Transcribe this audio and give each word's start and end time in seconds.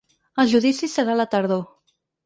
El 0.43 0.49
judici 0.53 0.91
serà 0.95 1.15
a 1.17 1.21
la 1.23 1.29
tardor. 1.37 1.67